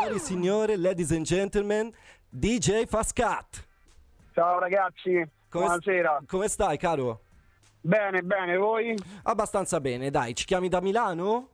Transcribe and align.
Signori 0.00 0.14
e 0.16 0.18
signore, 0.18 0.76
ladies 0.76 1.10
and 1.12 1.24
gentlemen, 1.24 1.92
DJ 2.30 2.84
Fascat. 2.86 3.66
Ciao 4.32 4.58
ragazzi, 4.58 5.12
Come, 5.50 5.64
buonasera. 5.66 6.22
Come 6.26 6.48
stai, 6.48 6.78
caro? 6.78 7.20
Bene, 7.82 8.22
bene, 8.22 8.56
voi? 8.56 8.94
Abbastanza 9.24 9.78
bene, 9.80 10.10
dai. 10.10 10.34
Ci 10.34 10.46
chiami 10.46 10.68
da 10.70 10.80
Milano? 10.80 11.48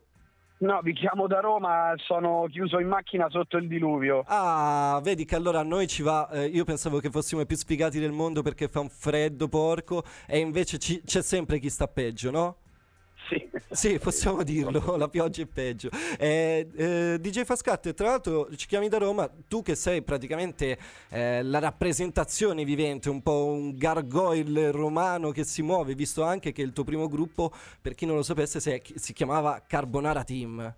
No, 0.58 0.80
vi 0.82 0.92
chiamo 0.92 1.26
da 1.26 1.40
Roma, 1.40 1.92
sono 1.96 2.46
chiuso 2.48 2.78
in 2.78 2.86
macchina 2.86 3.28
sotto 3.30 3.56
il 3.56 3.66
diluvio. 3.66 4.22
Ah, 4.26 5.00
vedi 5.02 5.24
che 5.24 5.34
allora 5.34 5.60
a 5.60 5.64
noi 5.64 5.88
ci 5.88 6.02
va. 6.02 6.28
eh, 6.30 6.46
io 6.46 6.64
pensavo 6.64 7.00
che 7.00 7.10
fossimo 7.10 7.40
i 7.40 7.46
più 7.46 7.56
sfigati 7.56 7.98
del 7.98 8.12
mondo 8.12 8.42
perché 8.42 8.68
fa 8.68 8.78
un 8.80 8.88
freddo 8.88 9.48
porco, 9.48 10.04
e 10.26 10.38
invece 10.38 10.78
ci- 10.78 11.02
c'è 11.02 11.20
sempre 11.20 11.58
chi 11.58 11.68
sta 11.68 11.88
peggio, 11.88 12.30
no? 12.30 12.56
Sì. 13.70 13.98
Possiamo 13.98 14.42
dirlo, 14.42 14.96
la 14.96 15.08
pioggia 15.08 15.42
è 15.42 15.46
peggio. 15.46 15.88
Eh, 16.18 16.68
eh, 16.74 17.18
DJ 17.20 17.42
Fascat, 17.44 17.94
tra 17.94 18.08
l'altro 18.08 18.48
ci 18.56 18.66
chiami 18.66 18.88
da 18.88 18.98
Roma, 18.98 19.30
tu 19.48 19.62
che 19.62 19.74
sei 19.74 20.02
praticamente 20.02 20.78
eh, 21.08 21.42
la 21.42 21.58
rappresentazione 21.58 22.64
vivente, 22.64 23.10
un 23.10 23.22
po' 23.22 23.46
un 23.46 23.76
gargoyle 23.76 24.70
romano 24.70 25.30
che 25.30 25.44
si 25.44 25.62
muove, 25.62 25.94
visto 25.94 26.22
anche 26.22 26.52
che 26.52 26.62
il 26.62 26.72
tuo 26.72 26.84
primo 26.84 27.08
gruppo, 27.08 27.52
per 27.80 27.94
chi 27.94 28.06
non 28.06 28.16
lo 28.16 28.22
sapesse, 28.22 28.60
si, 28.60 28.80
si 28.94 29.12
chiamava 29.12 29.62
Carbonara 29.66 30.24
Team. 30.24 30.74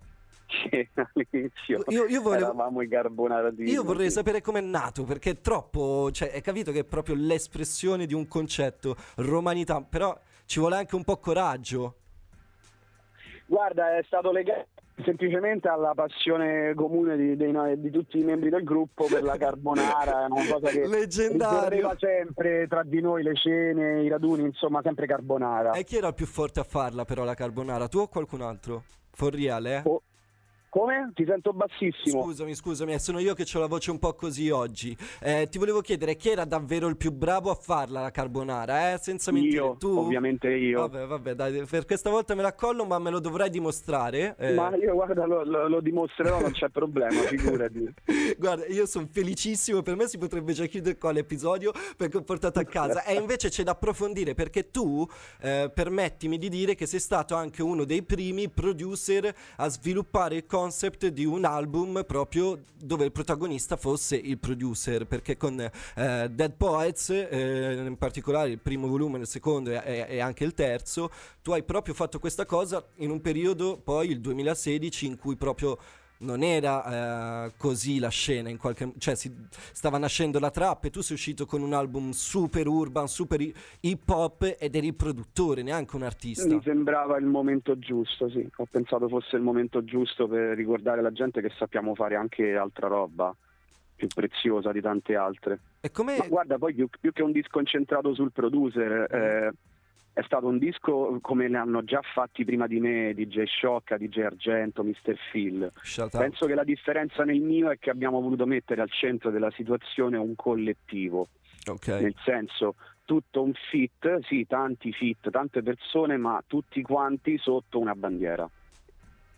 All'inizio 0.95 1.83
Io- 1.89 2.07
io 2.07 2.21
volevo- 2.21 2.45
eravamo 2.45 2.81
i 2.81 2.87
carbonarati. 2.87 3.63
Io 3.63 3.83
vorrei 3.83 4.09
sapere 4.09 4.41
com'è 4.41 4.61
nato, 4.61 5.03
perché 5.03 5.31
è 5.31 5.41
troppo, 5.41 6.09
cioè, 6.11 6.31
hai 6.33 6.41
capito 6.41 6.71
che 6.71 6.79
è 6.79 6.83
proprio 6.83 7.15
l'espressione 7.15 8.05
di 8.05 8.13
un 8.15 8.27
concetto, 8.27 8.95
romanità, 9.17 9.81
però 9.81 10.17
ci 10.45 10.59
vuole 10.59 10.77
anche 10.77 10.95
un 10.95 11.03
po' 11.03 11.17
coraggio. 11.17 11.95
Guarda, 13.49 13.97
è 13.97 14.03
stato 14.05 14.31
legato 14.31 14.67
semplicemente 15.03 15.67
alla 15.67 15.93
passione 15.95 16.73
comune 16.75 17.17
di, 17.17 17.51
no- 17.51 17.73
di 17.75 17.89
tutti 17.89 18.19
i 18.19 18.23
membri 18.23 18.49
del 18.51 18.63
gruppo 18.63 19.05
per 19.05 19.23
la 19.23 19.37
carbonara, 19.37 20.25
è 20.25 20.25
una 20.29 20.45
cosa 20.51 20.69
che 20.69 20.85
Leggendario. 20.85 21.69
ricorreva 21.69 21.95
sempre 21.97 22.67
tra 22.67 22.83
di 22.83 23.01
noi, 23.01 23.23
le 23.23 23.33
cene, 23.35 24.03
i 24.03 24.07
raduni, 24.07 24.43
insomma, 24.43 24.81
sempre 24.83 25.07
carbonara. 25.07 25.71
E 25.71 25.83
chi 25.83 25.97
era 25.97 26.09
il 26.09 26.13
più 26.13 26.27
forte 26.27 26.59
a 26.59 26.63
farla 26.63 27.05
però 27.05 27.23
la 27.23 27.33
carbonara? 27.33 27.87
Tu 27.87 27.97
o 27.97 28.07
qualcun 28.07 28.41
altro? 28.41 28.83
For 29.11 29.33
real, 29.33 29.65
eh? 29.65 29.81
Oh, 29.85 30.03
come? 30.69 31.11
Ti 31.13 31.25
sento 31.27 31.51
bassissimo. 31.53 32.23
Scusami, 32.23 32.55
scusami, 32.55 32.93
eh, 32.93 32.99
sono 32.99 33.19
io 33.19 33.33
che 33.33 33.45
ho 33.53 33.59
la 33.59 33.67
voce 33.67 33.91
un 33.91 33.99
po' 33.99 34.13
così 34.13 34.49
oggi. 34.49 34.95
Eh, 35.21 35.47
ti 35.49 35.57
volevo 35.57 35.81
chiedere 35.81 36.15
chi 36.15 36.29
era 36.29 36.45
davvero 36.45 36.87
il 36.87 36.97
più 36.97 37.11
bravo 37.11 37.49
a 37.51 37.55
farla 37.55 38.01
la 38.01 38.11
carbonara, 38.11 38.93
eh? 38.93 38.97
Senza 38.99 39.31
mentire. 39.31 39.55
Io, 39.55 39.75
tu? 39.77 39.97
ovviamente 39.97 40.49
io. 40.49 40.81
Vabbè, 40.81 41.05
vabbè, 41.05 41.33
dai, 41.33 41.63
per 41.65 41.85
questa 41.85 42.09
volta 42.09 42.35
me 42.35 42.41
la 42.41 42.53
collo, 42.53 42.85
ma 42.85 42.99
me 42.99 43.09
lo 43.09 43.19
dovrai 43.19 43.49
dimostrare. 43.49 44.35
eh. 44.37 44.53
Ma 44.53 44.75
io 44.75 44.93
guarda 44.93 45.25
lo, 45.25 45.43
lo- 45.43 45.67
lo 45.67 45.81
dimostrerò, 45.81 46.39
non 46.39 46.51
c'è 46.51 46.69
problema, 46.69 47.19
figurati. 47.21 47.93
Guarda, 48.37 48.65
io 48.67 48.85
sono 48.85 49.07
felicissimo, 49.11 49.81
per 49.81 49.95
me 49.95 50.07
si 50.07 50.17
potrebbe 50.17 50.53
già 50.53 50.65
chiudere 50.65 50.97
qua 50.97 51.11
l'episodio 51.11 51.71
perché 51.97 52.17
ho 52.17 52.21
portato 52.23 52.59
a 52.59 52.63
casa. 52.63 53.03
E 53.03 53.15
invece 53.15 53.49
c'è 53.49 53.63
da 53.63 53.71
approfondire 53.71 54.33
perché 54.35 54.69
tu, 54.71 55.05
eh, 55.41 55.71
permettimi 55.73 56.37
di 56.37 56.47
dire 56.49 56.75
che 56.75 56.85
sei 56.85 56.99
stato 56.99 57.35
anche 57.35 57.61
uno 57.63 57.83
dei 57.85 58.03
primi 58.03 58.49
producer 58.49 59.33
a 59.57 59.67
sviluppare 59.67 60.35
il 60.35 60.45
concept 60.59 61.07
di 61.07 61.23
un 61.23 61.45
album 61.45 62.03
proprio 62.05 62.59
dove 62.75 63.05
il 63.05 63.13
protagonista 63.13 63.77
fosse 63.77 64.17
il 64.17 64.37
producer, 64.37 65.05
perché 65.05 65.37
con 65.37 65.57
eh, 65.57 65.71
Dead 66.29 66.53
Poets, 66.57 67.09
eh, 67.11 67.85
in 67.87 67.97
particolare 67.97 68.49
il 68.49 68.59
primo 68.59 68.87
volume, 68.89 69.19
il 69.19 69.27
secondo 69.27 69.71
e, 69.71 70.05
e- 70.09 70.19
anche 70.19 70.43
il 70.43 70.53
terzo, 70.53 71.11
tu 71.41 71.51
hai 71.51 71.63
proprio 71.63 71.93
fatto 71.93 72.19
questa 72.19 72.45
cosa 72.45 72.85
in 72.95 73.09
un 73.09 73.21
periodo, 73.21 73.77
poi 73.77 74.09
il 74.09 74.19
2016, 74.19 75.05
in 75.05 75.17
cui 75.17 75.37
proprio 75.37 75.77
non 76.19 76.43
era 76.43 77.45
eh, 77.45 77.51
così 77.57 77.99
la 77.99 78.09
scena 78.09 78.49
in 78.49 78.57
qualche 78.57 78.91
cioè 78.97 79.15
si, 79.15 79.33
stava 79.49 79.97
nascendo 79.97 80.39
la 80.39 80.49
trap 80.49 80.85
e 80.85 80.89
tu 80.89 81.01
sei 81.01 81.15
uscito 81.15 81.45
con 81.45 81.61
un 81.61 81.73
album 81.73 82.11
super 82.11 82.67
urban 82.67 83.07
super 83.07 83.39
hi- 83.39 83.53
hip 83.81 84.09
hop 84.09 84.55
ed 84.59 84.75
eri 84.75 84.87
il 84.87 84.95
produttore 84.95 85.61
neanche 85.61 85.95
un 85.95 86.03
artista 86.03 86.45
Mi 86.45 86.61
sembrava 86.63 87.17
il 87.17 87.25
momento 87.25 87.77
giusto, 87.77 88.29
sì. 88.29 88.47
Ho 88.57 88.67
pensato 88.69 89.07
fosse 89.07 89.35
il 89.35 89.41
momento 89.41 89.83
giusto 89.83 90.27
per 90.27 90.55
ricordare 90.55 90.99
alla 90.99 91.11
gente 91.11 91.41
che 91.41 91.51
sappiamo 91.57 91.95
fare 91.95 92.15
anche 92.15 92.55
altra 92.55 92.87
roba 92.87 93.35
più 93.95 94.07
preziosa 94.07 94.71
di 94.71 94.81
tante 94.81 95.15
altre. 95.15 95.59
e 95.81 95.91
come 95.91 96.17
Ma 96.17 96.27
guarda, 96.27 96.57
poi 96.57 96.73
più, 96.73 96.87
più 96.99 97.11
che 97.11 97.21
un 97.21 97.33
disco 97.33 97.59
incentrato 97.59 98.13
sul 98.13 98.31
producer, 98.31 99.13
eh, 99.13 99.53
è 100.19 100.23
stato 100.23 100.47
un 100.47 100.57
disco 100.57 101.17
come 101.21 101.47
ne 101.47 101.57
hanno 101.57 101.83
già 101.83 102.01
fatti 102.01 102.43
prima 102.43 102.67
di 102.67 102.79
me 102.79 103.13
DJ 103.13 103.43
Sciocca, 103.43 103.97
DJ 103.97 104.19
Argento, 104.19 104.83
Mr. 104.83 105.15
Phil. 105.31 105.71
Penso 106.11 106.45
che 106.45 106.55
la 106.55 106.63
differenza 106.63 107.23
nel 107.23 107.39
mio 107.39 107.69
è 107.69 107.79
che 107.79 107.89
abbiamo 107.89 108.19
voluto 108.19 108.45
mettere 108.45 108.81
al 108.81 108.91
centro 108.91 109.31
della 109.31 109.51
situazione 109.51 110.17
un 110.17 110.35
collettivo. 110.35 111.27
ok 111.65 111.87
nel 111.87 112.15
senso 112.23 112.75
tutto 113.05 113.41
un 113.41 113.53
fit, 113.71 114.19
sì, 114.27 114.45
tanti 114.45 114.91
fit, 114.91 115.31
tante 115.31 115.63
persone, 115.63 116.17
ma 116.17 116.43
tutti 116.45 116.81
quanti 116.83 117.39
sotto 117.39 117.79
una 117.79 117.95
bandiera. 117.95 118.47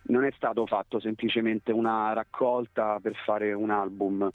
Non 0.03 0.25
è 0.25 0.31
stato 0.36 0.66
fatto 0.66 1.00
semplicemente 1.00 1.72
una 1.72 2.12
raccolta 2.12 3.00
per 3.02 3.16
fare 3.24 3.53
un 3.53 3.70
album. 3.70 4.30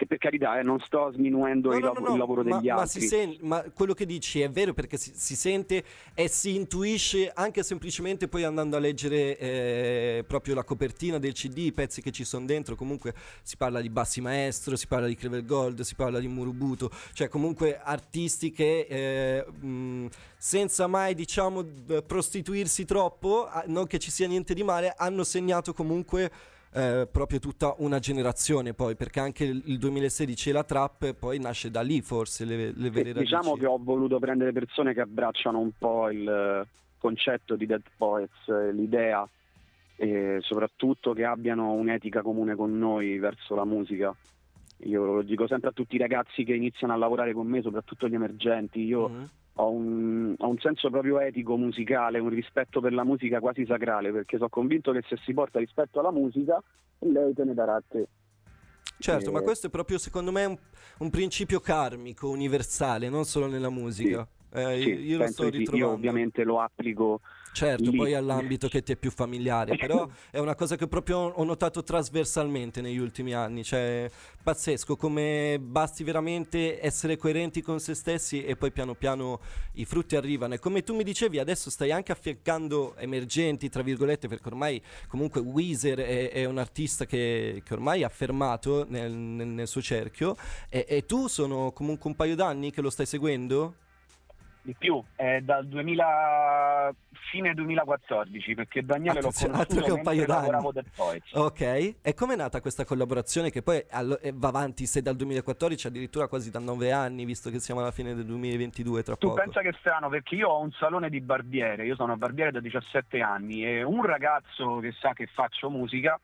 Che 0.00 0.06
per 0.06 0.16
carità, 0.16 0.58
eh, 0.58 0.62
non 0.62 0.80
sto 0.80 1.12
sminuendo 1.12 1.68
No, 1.68 1.76
il, 1.76 1.82
no, 1.82 1.92
lav- 1.92 2.06
no, 2.06 2.12
il 2.14 2.18
lavoro 2.18 2.42
ma, 2.42 2.56
degli 2.56 2.68
ma 2.68 2.76
altri. 2.80 3.02
si 3.02 3.06
sen- 3.06 3.36
ma 3.42 3.62
quello 3.74 3.92
che 3.92 4.06
dici 4.06 4.40
è 4.40 4.48
vero 4.48 4.72
perché 4.72 4.96
si, 4.96 5.12
si 5.14 5.36
sente 5.36 5.84
e 6.14 6.26
si 6.26 6.54
intuisce 6.56 7.30
anche 7.34 7.62
semplicemente 7.62 8.26
poi 8.26 8.44
andando 8.44 8.78
a 8.78 8.80
leggere 8.80 9.36
eh, 9.36 10.24
proprio 10.26 10.54
la 10.54 10.64
copertina 10.64 11.18
del 11.18 11.34
CD, 11.34 11.58
i 11.58 11.72
pezzi 11.72 12.00
che 12.00 12.12
ci 12.12 12.24
sono 12.24 12.46
dentro. 12.46 12.76
Comunque 12.76 13.12
si 13.42 13.58
parla 13.58 13.82
di 13.82 13.90
Bassi 13.90 14.22
Maestro, 14.22 14.74
si 14.74 14.86
parla 14.86 15.06
di 15.06 15.14
Crevel 15.16 15.44
Gold, 15.44 15.80
si 15.82 15.94
parla 15.94 16.18
di 16.18 16.28
Murubuto, 16.28 16.90
cioè 17.12 17.28
comunque 17.28 17.78
artisti 17.78 18.52
che 18.52 18.86
eh, 18.88 19.44
mh, 19.52 20.06
senza 20.38 20.86
mai 20.86 21.12
diciamo 21.14 21.62
prostituirsi 22.06 22.86
troppo, 22.86 23.50
non 23.66 23.86
che 23.86 23.98
ci 23.98 24.10
sia 24.10 24.26
niente 24.26 24.54
di 24.54 24.62
male, 24.62 24.94
hanno 24.96 25.24
segnato 25.24 25.74
comunque 25.74 26.30
eh, 26.72 27.08
proprio 27.10 27.38
tutta 27.38 27.74
una 27.78 27.98
generazione 27.98 28.74
poi 28.74 28.94
perché 28.94 29.20
anche 29.20 29.44
il 29.44 29.62
il 29.66 29.78
2016 29.78 30.50
e 30.50 30.52
la 30.52 30.64
trap 30.64 31.14
poi 31.14 31.38
nasce 31.38 31.70
da 31.70 31.80
lì 31.80 32.00
forse 32.00 32.44
le, 32.44 32.72
le 32.74 32.90
vere 32.90 33.12
Sì, 33.12 33.18
diciamo 33.18 33.54
che 33.56 33.66
ho 33.66 33.78
voluto 33.80 34.18
prendere 34.18 34.52
persone 34.52 34.92
che 34.94 35.00
abbracciano 35.00 35.58
un 35.58 35.70
po' 35.76 36.10
il 36.10 36.28
eh, 36.28 36.66
concetto 36.98 37.56
di 37.56 37.66
Dead 37.66 37.82
Poets, 37.96 38.48
eh, 38.48 38.72
l'idea 38.72 39.26
e 39.96 40.38
soprattutto 40.40 41.12
che 41.12 41.24
abbiano 41.24 41.72
un'etica 41.72 42.22
comune 42.22 42.54
con 42.54 42.76
noi 42.78 43.18
verso 43.18 43.54
la 43.54 43.64
musica. 43.64 44.14
Io 44.84 45.04
lo 45.04 45.22
dico 45.22 45.46
sempre 45.46 45.68
a 45.68 45.72
tutti 45.72 45.96
i 45.96 45.98
ragazzi 45.98 46.42
che 46.42 46.54
iniziano 46.54 46.94
a 46.94 46.96
lavorare 46.96 47.34
con 47.34 47.46
me, 47.46 47.60
soprattutto 47.60 48.08
gli 48.08 48.14
emergenti, 48.14 48.80
io 48.80 49.08
Mhm. 49.08 49.30
Ho, 49.60 49.70
un, 49.70 50.34
ho 50.38 50.48
un 50.48 50.58
senso 50.58 50.90
proprio 50.90 51.20
etico, 51.20 51.56
musicale, 51.56 52.18
un 52.18 52.28
rispetto 52.30 52.80
per 52.80 52.92
la 52.92 53.04
musica 53.04 53.40
quasi 53.40 53.64
sacrale, 53.66 54.12
perché 54.12 54.36
sono 54.36 54.48
convinto 54.48 54.92
che 54.92 55.02
se 55.08 55.16
si 55.24 55.32
porta 55.32 55.58
rispetto 55.58 56.00
alla 56.00 56.12
musica, 56.12 56.62
lei 57.00 57.32
te 57.34 57.44
ne 57.44 57.54
darà 57.54 57.74
a 57.76 57.82
te. 57.86 58.08
certo 58.98 59.30
Eh, 59.30 59.32
ma 59.32 59.40
questo 59.40 59.68
è 59.68 59.70
proprio 59.70 59.98
secondo 59.98 60.30
me 60.30 60.44
un, 60.44 60.58
un 60.98 61.10
principio 61.10 61.60
karmico 61.60 62.28
universale 62.28 63.08
non 63.08 63.24
solo 63.24 63.46
nella 63.46 63.70
musica 63.70 64.26
Eh, 64.52 64.80
Sì, 64.80 64.88
io, 64.88 64.98
io 64.98 65.18
lo 65.18 65.26
sto 65.28 65.44
sì. 65.44 65.50
ritrovando 65.50 65.86
Io 65.86 65.92
ovviamente 65.92 66.44
lo 66.44 66.60
applico 66.60 67.20
Certo, 67.52 67.90
lì. 67.90 67.96
poi 67.96 68.14
all'ambito 68.14 68.68
che 68.68 68.82
ti 68.82 68.92
è 68.92 68.96
più 68.96 69.10
familiare, 69.10 69.76
però 69.76 70.08
è 70.30 70.38
una 70.38 70.54
cosa 70.54 70.76
che 70.76 70.86
proprio 70.86 71.18
ho 71.18 71.44
notato 71.44 71.82
trasversalmente 71.82 72.80
negli 72.80 72.98
ultimi 72.98 73.34
anni, 73.34 73.64
cioè 73.64 74.08
pazzesco 74.42 74.96
come 74.96 75.58
basti 75.60 76.04
veramente 76.04 76.82
essere 76.82 77.16
coerenti 77.16 77.60
con 77.60 77.80
se 77.80 77.94
stessi 77.94 78.44
e 78.44 78.56
poi 78.56 78.70
piano 78.70 78.94
piano 78.94 79.40
i 79.72 79.84
frutti 79.84 80.16
arrivano. 80.16 80.54
E 80.54 80.58
come 80.58 80.82
tu 80.82 80.94
mi 80.94 81.02
dicevi, 81.02 81.38
adesso 81.38 81.70
stai 81.70 81.90
anche 81.90 82.12
affiancando 82.12 82.94
emergenti, 82.96 83.68
tra 83.68 83.82
virgolette, 83.82 84.28
perché 84.28 84.48
ormai 84.48 84.80
comunque 85.08 85.40
Weezer 85.40 85.98
è, 85.98 86.30
è 86.30 86.44
un 86.44 86.58
artista 86.58 87.04
che, 87.04 87.62
che 87.64 87.74
ormai 87.74 88.02
è 88.02 88.04
affermato 88.04 88.86
nel, 88.88 89.12
nel- 89.12 89.48
nel 89.48 89.68
suo 89.68 89.82
cerchio 89.82 90.36
e, 90.68 90.86
e 90.88 91.04
tu 91.04 91.26
sono 91.26 91.72
comunque 91.72 92.08
un 92.08 92.16
paio 92.16 92.36
d'anni 92.36 92.70
che 92.70 92.80
lo 92.80 92.90
stai 92.90 93.06
seguendo? 93.06 93.74
Di 94.62 94.74
più, 94.78 95.02
è 95.16 95.40
dal 95.40 95.66
2000, 95.66 96.92
fine 97.30 97.54
2014, 97.54 98.54
perché 98.54 98.84
Daniele 98.84 99.20
l'ho 99.20 99.30
conosciuto 99.30 99.80
che 99.82 99.90
un 99.90 100.02
paio 100.02 100.26
lavoravo 100.26 100.72
del 100.72 100.86
Poets. 100.94 101.32
Ok, 101.32 101.94
e 102.02 102.14
com'è 102.14 102.36
nata 102.36 102.60
questa 102.60 102.84
collaborazione 102.84 103.50
che 103.50 103.62
poi 103.62 103.78
eh, 103.78 104.32
va 104.34 104.48
avanti 104.48 104.86
se 104.86 105.02
dal 105.02 105.16
2014 105.16 105.86
addirittura 105.86 106.28
quasi 106.28 106.50
da 106.50 106.58
9 106.58 106.92
anni, 106.92 107.24
visto 107.24 107.50
che 107.50 107.58
siamo 107.58 107.80
alla 107.80 107.90
fine 107.90 108.14
del 108.14 108.26
2022 108.26 109.02
tra 109.02 109.16
Tu 109.16 109.28
poco. 109.28 109.40
pensa 109.40 109.60
che 109.60 109.68
è 109.70 109.74
strano 109.78 110.08
perché 110.08 110.34
io 110.34 110.48
ho 110.48 110.60
un 110.60 110.72
salone 110.72 111.08
di 111.08 111.20
barbiere, 111.20 111.86
io 111.86 111.94
sono 111.94 112.16
barbiere 112.16 112.50
da 112.50 112.60
17 112.60 113.20
anni 113.20 113.64
e 113.64 113.82
un 113.82 114.04
ragazzo 114.04 114.78
che 114.78 114.92
sa 115.00 115.12
che 115.12 115.26
faccio 115.26 115.70
musica 115.70 116.20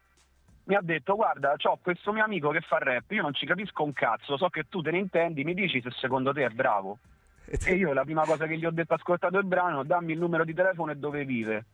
mi 0.67 0.75
ha 0.75 0.81
detto 0.83 1.15
guarda 1.15 1.55
ho 1.57 1.79
questo 1.81 2.13
mio 2.13 2.25
amico 2.25 2.51
che 2.51 2.61
fa 2.61 2.79
rap, 2.79 3.11
io 3.13 3.23
non 3.23 3.35
ci 3.35 3.47
capisco 3.47 3.85
un 3.85 3.93
cazzo, 3.93 4.37
so 4.37 4.49
che 4.49 4.65
tu 4.69 4.83
te 4.83 4.91
ne 4.91 4.99
intendi, 4.99 5.45
mi 5.45 5.55
dici 5.55 5.81
se 5.81 5.91
secondo 5.93 6.33
te 6.33 6.45
è 6.45 6.49
bravo. 6.49 6.99
E 7.49 7.75
io 7.75 7.93
la 7.93 8.05
prima 8.05 8.25
cosa 8.25 8.47
che 8.47 8.59
gli 8.59 8.65
ho 8.65 8.71
detto 8.71 8.95
ascoltato 8.95 9.39
il 9.39 9.47
brano, 9.47 9.85
dammi 9.85 10.13
il 10.13 10.19
numero 10.19 10.45
di 10.45 10.55
telefono 10.55 10.91
e 10.91 10.97
dove 10.97 11.25
vive. 11.25 11.65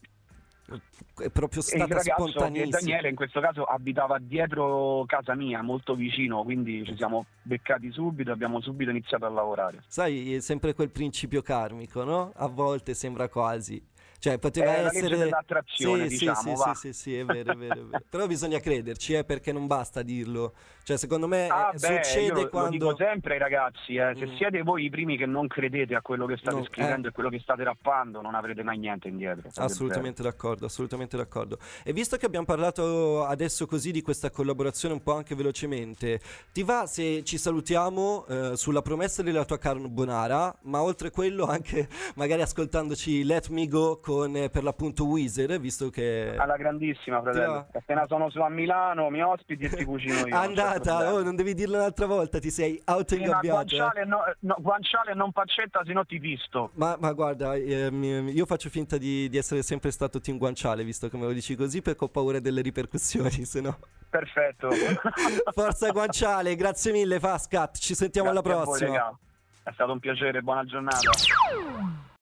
è 1.17 1.31
proprio 1.31 1.63
stata 1.63 1.83
e 1.83 1.87
il 1.87 1.93
ragazzo 1.93 2.29
spontaneissima. 2.29 2.79
Daniele 2.79 3.09
in 3.09 3.15
questo 3.15 3.41
caso 3.41 3.65
abitava 3.65 4.19
dietro 4.19 5.05
casa 5.07 5.35
mia, 5.35 5.63
molto 5.63 5.95
vicino, 5.95 6.43
quindi 6.43 6.85
ci 6.85 6.97
siamo 6.97 7.27
beccati 7.43 7.91
subito, 7.91 8.33
abbiamo 8.33 8.61
subito 8.61 8.91
iniziato 8.91 9.25
a 9.25 9.31
lavorare. 9.31 9.83
Sai, 9.87 10.35
è 10.35 10.41
sempre 10.41 10.75
quel 10.75 10.91
principio 10.91 11.43
karmico, 11.43 12.05
no? 12.05 12.33
A 12.37 12.49
volte 12.49 12.95
sembra 12.95 13.29
quasi. 13.29 13.83
Cioè, 14.23 14.39
poteva 14.39 14.77
è 14.77 14.85
essere. 14.85 15.17
dell'attrazione, 15.17 16.05
sì, 16.09 16.19
diciamo, 16.19 16.55
sì, 16.55 16.63
sì, 16.63 16.75
sì, 16.75 16.93
sì, 16.93 17.17
è 17.19 17.25
vero, 17.25 17.55
è 17.55 17.57
vero, 17.57 17.75
è 17.81 17.83
vero. 17.85 18.05
Però 18.09 18.29
bisogna 18.29 18.61
crederci, 18.61 19.15
eh, 19.15 19.25
perché 19.25 19.51
non 19.51 19.67
basta 19.67 20.03
dirlo. 20.03 20.53
Cioè, 20.85 20.97
secondo 20.97 21.27
me 21.27 21.49
Ah, 21.49 21.73
eh, 21.75 21.79
beh, 21.79 22.05
succede 22.05 22.43
lo- 22.43 22.49
quando. 22.49 22.71
lo 22.71 22.93
dico 22.93 22.97
sempre 22.97 23.33
ai 23.33 23.39
ragazzi, 23.41 23.97
eh, 23.97 24.13
se 24.17 24.27
Mm. 24.27 24.37
siete 24.37 24.63
voi 24.63 24.85
i 24.85 24.91
primi 24.91 25.17
che 25.17 25.27
non 25.27 25.49
credete 25.49 25.97
a 25.97 26.03
quello 26.03 26.27
che 26.27 26.37
state 26.37 26.55
No, 26.57 26.65
scrivendo 26.65 27.09
eh. 27.09 27.11
e 27.11 27.13
quello 27.13 27.31
che 27.31 27.41
state 27.41 27.65
rappando, 27.65 28.21
non 28.21 28.37
avrete 28.37 28.63
mai 28.63 28.79
niente 28.79 29.09
indietro. 29.09 29.49
Assolutamente 29.57 30.23
d'accordo, 30.23 30.67
assolutamente 30.67 31.17
d'accordo. 31.17 31.59
E 31.83 31.93
visto 31.93 32.17
che 32.17 32.25
abbiamo 32.27 32.47
parlato 32.47 33.25
adesso 33.25 33.67
così 33.67 33.91
di 33.91 34.03
questa 34.03 34.31
collaborazione 34.31 34.95
un 34.95 35.03
po' 35.03 35.15
anche 35.17 35.35
velocemente, 35.35 36.21
ti 36.53 36.63
va 36.63 36.87
se 36.87 37.25
ci 37.25 37.39
salutiamo 37.39 38.27
eh, 38.29 38.57
sulla 38.57 38.83
promessa 38.83 39.23
della 39.25 39.45
tua 39.45 39.59
carbonara, 39.59 40.59
ma 40.63 40.81
oltre 40.81 41.11
quello 41.11 41.45
anche 41.47 41.89
magari 42.15 42.43
ascoltandoci 42.43 43.25
Let 43.25 43.49
Me 43.49 43.67
Go 43.67 43.99
con 43.99 44.11
eh, 44.35 44.51
per 44.51 44.63
l'appunto 44.63 45.05
Wizard, 45.07 45.59
visto 45.59 45.91
che... 45.91 46.35
Alla 46.37 46.57
grandissima, 46.57 47.21
fratello. 47.21 47.53
va? 47.53 47.67
Appena 47.73 48.05
sono 48.07 48.31
su 48.31 48.39
a 48.41 48.49
Milano, 48.49 49.09
mi 49.11 49.23
ospiti 49.23 49.65
e 49.65 49.71
ti 49.71 49.85
cucino 49.85 50.15
io. 50.19 50.27
non 50.27 50.33
Andata, 50.33 50.97
problema. 50.97 51.13
oh, 51.13 51.23
non 51.23 51.37
devi 51.37 51.55
dirlo 51.55 51.77
un'altra 51.77 52.07
volta, 52.07 52.39
ti 52.39 52.51
sei 52.51 52.75
Sì, 52.75 52.83
ma 52.87 52.93
autoingabbiato. 52.95 53.47
eh. 53.47 53.51
guanciale, 53.79 54.05
no, 54.05 54.19
no, 54.41 54.57
guanciale 54.61 55.15
non 55.15 55.33
pancetta, 55.33 55.83
se 55.85 55.93
no 55.93 56.05
ti 56.05 56.19
visto. 56.19 56.71
Ma, 56.75 56.97
ma 57.01 57.13
guarda, 57.13 57.55
ehm, 57.55 58.29
io 58.33 58.47
faccio 58.47 58.69
finta 58.71 58.97
di, 58.99 59.29
di 59.29 59.37
essere 59.37 59.63
sempre 59.63 59.91
stato 59.91 60.21
team 60.21 60.39
guanciale, 60.39 60.85
visto 60.85 61.09
che 61.09 61.17
me 61.17 61.25
lo 61.25 61.33
dici 61.33 61.55
così, 61.57 61.83
perché 61.83 62.05
ho 62.05 62.09
paura 62.09 62.39
delle 62.41 62.61
ripercussioni, 62.61 63.31
se 63.45 63.61
no... 63.61 63.79
Perfetto. 64.09 64.69
Forza 65.55 65.91
guanciale, 65.91 66.55
grazie 66.55 66.93
mille 66.93 67.19
Fascat, 67.19 67.79
ci 67.79 67.95
sentiamo 67.95 68.29
alla 68.31 68.41
Grazie 68.43 68.61
a 68.61 68.65
voi, 68.65 68.79
prossima. 68.79 68.91
regà. 68.93 69.19
È 69.65 69.71
stato 69.73 69.93
un 69.93 70.01
piacere, 70.01 70.43
buona 70.43 70.65
giornata. 70.65 70.99